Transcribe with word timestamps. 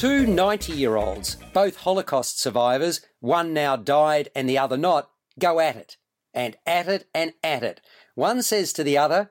Two 0.00 0.26
90 0.26 0.72
year 0.72 0.96
olds, 0.96 1.36
both 1.52 1.76
Holocaust 1.76 2.40
survivors, 2.40 3.02
one 3.18 3.52
now 3.52 3.76
died 3.76 4.30
and 4.34 4.48
the 4.48 4.56
other 4.56 4.78
not, 4.78 5.10
go 5.38 5.60
at 5.60 5.76
it, 5.76 5.98
and 6.32 6.56
at 6.64 6.88
it 6.88 7.06
and 7.14 7.34
at 7.44 7.62
it. 7.62 7.82
One 8.14 8.42
says 8.42 8.72
to 8.72 8.82
the 8.82 8.96
other, 8.96 9.30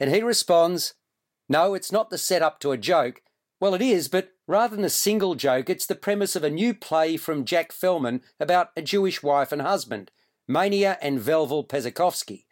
and 0.00 0.10
he 0.10 0.22
responds, 0.22 0.94
No, 1.46 1.74
it's 1.74 1.92
not 1.92 2.08
the 2.08 2.16
setup 2.16 2.58
to 2.60 2.72
a 2.72 2.78
joke. 2.78 3.20
Well, 3.60 3.74
it 3.74 3.82
is, 3.82 4.08
but 4.08 4.30
rather 4.46 4.76
than 4.76 4.84
a 4.86 4.88
single 4.88 5.34
joke, 5.34 5.68
it's 5.68 5.84
the 5.84 5.94
premise 5.94 6.34
of 6.34 6.42
a 6.42 6.48
new 6.48 6.72
play 6.72 7.18
from 7.18 7.44
Jack 7.44 7.70
Fellman 7.70 8.22
about 8.40 8.70
a 8.78 8.80
Jewish 8.80 9.22
wife 9.22 9.52
and 9.52 9.60
husband, 9.60 10.10
Mania 10.46 10.96
and 11.02 11.20
Velvel 11.20 11.68
Pezakovsky. 11.68 12.46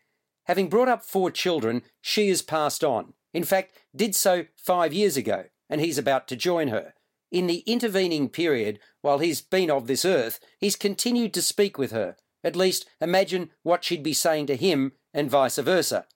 Having 0.44 0.68
brought 0.68 0.88
up 0.88 1.06
four 1.06 1.30
children, 1.30 1.84
she 2.02 2.28
has 2.28 2.42
passed 2.42 2.84
on. 2.84 3.14
In 3.32 3.44
fact, 3.44 3.72
did 3.96 4.14
so 4.14 4.44
five 4.58 4.92
years 4.92 5.16
ago, 5.16 5.44
and 5.70 5.80
he's 5.80 5.96
about 5.96 6.28
to 6.28 6.36
join 6.36 6.68
her. 6.68 6.92
In 7.30 7.46
the 7.46 7.64
intervening 7.66 8.28
period, 8.28 8.78
while 9.02 9.18
he's 9.18 9.40
been 9.40 9.70
of 9.70 9.86
this 9.86 10.04
earth, 10.04 10.38
he's 10.58 10.76
continued 10.76 11.34
to 11.34 11.42
speak 11.42 11.76
with 11.76 11.90
her. 11.90 12.16
At 12.44 12.56
least, 12.56 12.86
imagine 13.00 13.50
what 13.62 13.84
she'd 13.84 14.02
be 14.02 14.12
saying 14.12 14.46
to 14.46 14.56
him, 14.56 14.92
and 15.12 15.30
vice 15.30 15.58
versa. 15.58 16.06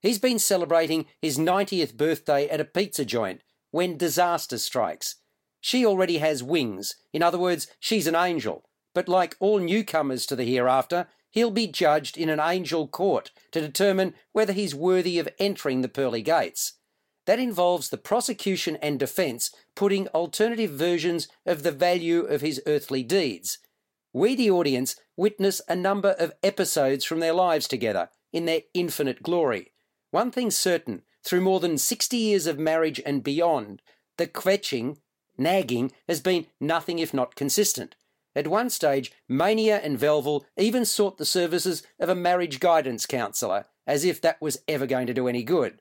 He's 0.00 0.18
been 0.18 0.38
celebrating 0.38 1.06
his 1.20 1.38
90th 1.38 1.96
birthday 1.96 2.48
at 2.48 2.60
a 2.60 2.64
pizza 2.64 3.04
joint 3.04 3.42
when 3.70 3.96
disaster 3.96 4.58
strikes. 4.58 5.16
She 5.60 5.84
already 5.84 6.18
has 6.18 6.42
wings. 6.42 6.94
In 7.12 7.22
other 7.22 7.38
words, 7.38 7.66
she's 7.80 8.06
an 8.06 8.14
angel. 8.14 8.64
But 8.94 9.08
like 9.08 9.36
all 9.40 9.58
newcomers 9.58 10.26
to 10.26 10.36
the 10.36 10.44
hereafter, 10.44 11.08
he'll 11.30 11.50
be 11.50 11.66
judged 11.66 12.16
in 12.16 12.28
an 12.28 12.40
angel 12.40 12.88
court 12.88 13.30
to 13.52 13.60
determine 13.60 14.14
whether 14.32 14.52
he's 14.52 14.74
worthy 14.74 15.18
of 15.18 15.28
entering 15.38 15.82
the 15.82 15.88
pearly 15.88 16.22
gates. 16.22 16.74
That 17.28 17.38
involves 17.38 17.90
the 17.90 17.98
prosecution 17.98 18.76
and 18.76 18.98
defence 18.98 19.54
putting 19.74 20.08
alternative 20.08 20.70
versions 20.70 21.28
of 21.44 21.62
the 21.62 21.70
value 21.70 22.20
of 22.20 22.40
his 22.40 22.62
earthly 22.66 23.02
deeds. 23.02 23.58
We, 24.14 24.34
the 24.34 24.50
audience, 24.50 24.96
witness 25.14 25.60
a 25.68 25.76
number 25.76 26.12
of 26.12 26.32
episodes 26.42 27.04
from 27.04 27.20
their 27.20 27.34
lives 27.34 27.68
together 27.68 28.08
in 28.32 28.46
their 28.46 28.62
infinite 28.72 29.22
glory. 29.22 29.72
One 30.10 30.30
thing's 30.30 30.56
certain 30.56 31.02
through 31.22 31.42
more 31.42 31.60
than 31.60 31.76
60 31.76 32.16
years 32.16 32.46
of 32.46 32.58
marriage 32.58 32.98
and 33.04 33.22
beyond, 33.22 33.82
the 34.16 34.26
kvetching, 34.26 34.96
nagging, 35.36 35.92
has 36.08 36.22
been 36.22 36.46
nothing 36.58 36.98
if 36.98 37.12
not 37.12 37.34
consistent. 37.34 37.94
At 38.34 38.48
one 38.48 38.70
stage, 38.70 39.12
Mania 39.28 39.80
and 39.80 39.98
Velvel 39.98 40.46
even 40.56 40.86
sought 40.86 41.18
the 41.18 41.26
services 41.26 41.82
of 42.00 42.08
a 42.08 42.14
marriage 42.14 42.58
guidance 42.58 43.04
counsellor, 43.04 43.66
as 43.86 44.02
if 44.02 44.18
that 44.22 44.40
was 44.40 44.62
ever 44.66 44.86
going 44.86 45.06
to 45.08 45.12
do 45.12 45.28
any 45.28 45.42
good. 45.42 45.78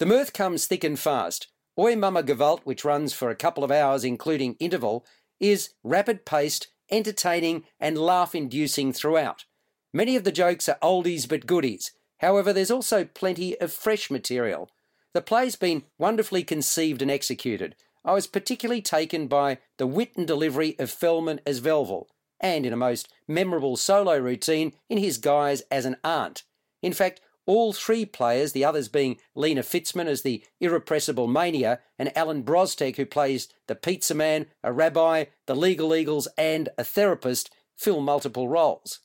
The 0.00 0.06
mirth 0.06 0.32
comes 0.32 0.64
thick 0.64 0.82
and 0.82 0.98
fast. 0.98 1.48
Oi 1.78 1.94
Mama 1.94 2.22
Gewalt, 2.22 2.60
which 2.64 2.86
runs 2.86 3.12
for 3.12 3.28
a 3.28 3.36
couple 3.36 3.62
of 3.62 3.70
hours, 3.70 4.02
including 4.02 4.56
interval, 4.58 5.04
is 5.38 5.74
rapid 5.84 6.24
paced, 6.24 6.68
entertaining, 6.90 7.64
and 7.78 7.98
laugh 7.98 8.34
inducing 8.34 8.94
throughout. 8.94 9.44
Many 9.92 10.16
of 10.16 10.24
the 10.24 10.32
jokes 10.32 10.70
are 10.70 10.78
oldies 10.82 11.28
but 11.28 11.44
goodies. 11.44 11.92
However, 12.20 12.50
there's 12.50 12.70
also 12.70 13.04
plenty 13.04 13.60
of 13.60 13.74
fresh 13.74 14.10
material. 14.10 14.70
The 15.12 15.20
play's 15.20 15.56
been 15.56 15.82
wonderfully 15.98 16.44
conceived 16.44 17.02
and 17.02 17.10
executed. 17.10 17.76
I 18.02 18.14
was 18.14 18.26
particularly 18.26 18.80
taken 18.80 19.26
by 19.26 19.58
the 19.76 19.86
wit 19.86 20.12
and 20.16 20.26
delivery 20.26 20.76
of 20.78 20.88
Fellman 20.90 21.40
as 21.46 21.60
Velvel, 21.60 22.06
and 22.40 22.64
in 22.64 22.72
a 22.72 22.76
most 22.76 23.12
memorable 23.28 23.76
solo 23.76 24.16
routine 24.16 24.72
in 24.88 24.96
his 24.96 25.18
guise 25.18 25.60
as 25.70 25.84
an 25.84 25.96
aunt. 26.02 26.44
In 26.80 26.94
fact, 26.94 27.20
all 27.50 27.72
three 27.72 28.06
players, 28.06 28.52
the 28.52 28.64
others 28.64 28.86
being 28.86 29.16
Lena 29.34 29.62
Fitzman 29.62 30.06
as 30.06 30.22
the 30.22 30.44
irrepressible 30.60 31.26
Mania, 31.26 31.80
and 31.98 32.16
Alan 32.16 32.44
Brostek, 32.44 32.94
who 32.94 33.04
plays 33.04 33.48
the 33.66 33.74
pizza 33.74 34.14
man, 34.14 34.46
a 34.62 34.72
rabbi, 34.72 35.24
the 35.46 35.56
legal 35.56 35.92
eagles, 35.92 36.28
and 36.38 36.68
a 36.78 36.84
therapist, 36.84 37.50
fill 37.76 38.00
multiple 38.00 38.46
roles. 38.46 39.00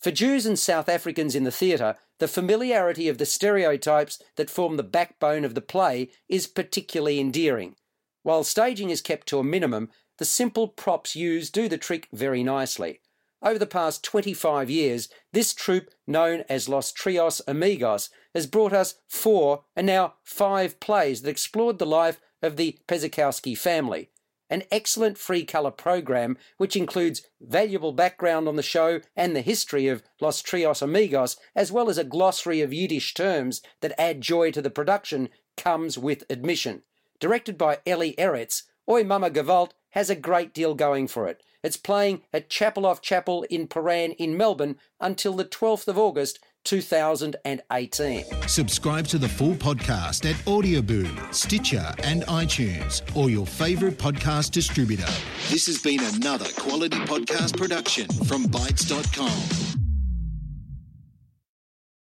For 0.00 0.10
Jews 0.10 0.44
and 0.44 0.58
South 0.58 0.86
Africans 0.86 1.34
in 1.34 1.44
the 1.44 1.50
theatre, 1.50 1.96
the 2.18 2.28
familiarity 2.28 3.08
of 3.08 3.16
the 3.16 3.24
stereotypes 3.24 4.22
that 4.36 4.50
form 4.50 4.76
the 4.76 4.82
backbone 4.82 5.46
of 5.46 5.54
the 5.54 5.62
play 5.62 6.10
is 6.28 6.46
particularly 6.46 7.18
endearing. 7.18 7.74
While 8.22 8.44
staging 8.44 8.90
is 8.90 9.00
kept 9.00 9.26
to 9.28 9.38
a 9.38 9.44
minimum, 9.44 9.88
the 10.18 10.26
simple 10.26 10.68
props 10.68 11.16
used 11.16 11.54
do 11.54 11.70
the 11.70 11.78
trick 11.78 12.06
very 12.12 12.44
nicely. 12.44 13.00
Over 13.40 13.58
the 13.58 13.66
past 13.66 14.02
25 14.02 14.68
years, 14.68 15.08
this 15.32 15.54
troupe, 15.54 15.90
known 16.06 16.44
as 16.48 16.68
Los 16.68 16.90
Trios 16.90 17.40
Amigos, 17.46 18.10
has 18.34 18.48
brought 18.48 18.72
us 18.72 18.96
four 19.06 19.64
and 19.76 19.86
now 19.86 20.14
five 20.24 20.80
plays 20.80 21.22
that 21.22 21.30
explored 21.30 21.78
the 21.78 21.86
life 21.86 22.20
of 22.42 22.56
the 22.56 22.78
Pezikowski 22.88 23.56
family. 23.56 24.10
An 24.50 24.64
excellent 24.72 25.18
free 25.18 25.44
colour 25.44 25.70
program 25.70 26.36
which 26.56 26.74
includes 26.74 27.22
valuable 27.40 27.92
background 27.92 28.48
on 28.48 28.56
the 28.56 28.62
show 28.62 29.00
and 29.14 29.36
the 29.36 29.40
history 29.40 29.86
of 29.86 30.02
Los 30.20 30.42
Trios 30.42 30.82
Amigos, 30.82 31.36
as 31.54 31.70
well 31.70 31.88
as 31.88 31.98
a 31.98 32.04
glossary 32.04 32.60
of 32.60 32.72
Yiddish 32.72 33.14
terms 33.14 33.60
that 33.82 33.98
add 34.00 34.20
joy 34.20 34.50
to 34.50 34.62
the 34.62 34.70
production, 34.70 35.28
comes 35.56 35.96
with 35.96 36.24
admission. 36.30 36.82
Directed 37.20 37.56
by 37.56 37.78
Ellie 37.86 38.14
Eretz, 38.16 38.62
Oi 38.90 39.04
Mama 39.04 39.30
Gewalt 39.30 39.72
has 39.90 40.10
a 40.10 40.16
great 40.16 40.54
deal 40.54 40.74
going 40.74 41.06
for 41.06 41.28
it. 41.28 41.42
It's 41.62 41.76
playing 41.76 42.22
at 42.32 42.48
Chapel 42.48 42.86
off 42.86 43.02
Chapel 43.02 43.44
in 43.44 43.66
Prahran 43.66 44.14
in 44.16 44.36
Melbourne 44.36 44.76
until 45.00 45.34
the 45.34 45.44
12th 45.44 45.88
of 45.88 45.98
August 45.98 46.38
2018. 46.64 48.24
Subscribe 48.46 49.06
to 49.06 49.18
the 49.18 49.28
full 49.28 49.54
podcast 49.54 50.28
at 50.28 50.36
Audioboom, 50.44 51.34
Stitcher, 51.34 51.94
and 52.04 52.22
iTunes, 52.24 53.02
or 53.16 53.30
your 53.30 53.46
favourite 53.46 53.96
podcast 53.96 54.50
distributor. 54.50 55.10
This 55.48 55.66
has 55.66 55.80
been 55.80 56.00
another 56.14 56.46
quality 56.58 56.98
podcast 56.98 57.56
production 57.56 58.06
from 58.26 58.44
Bytes.com. 58.44 59.67